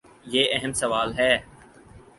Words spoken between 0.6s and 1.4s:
سوال ہے۔